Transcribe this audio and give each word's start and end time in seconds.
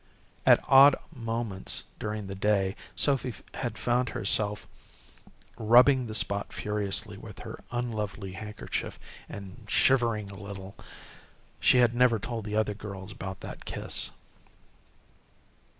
At 0.47 0.63
odd 0.67 0.95
moments 1.15 1.83
during 1.99 2.25
the 2.25 2.33
day 2.33 2.75
Sophy 2.95 3.35
had 3.53 3.77
found 3.77 4.09
herself 4.09 4.67
rubbing 5.59 6.07
the 6.07 6.15
spot 6.15 6.51
furiously 6.51 7.17
with 7.19 7.37
her 7.41 7.63
unlovely 7.69 8.31
handkerchief, 8.31 8.97
and 9.29 9.63
shivering 9.67 10.31
a 10.31 10.35
little. 10.41 10.75
She 11.59 11.77
had 11.77 11.93
never 11.93 12.17
told 12.17 12.45
the 12.45 12.55
other 12.55 12.73
girls 12.73 13.11
about 13.11 13.41
that 13.41 13.63
kiss. 13.63 14.09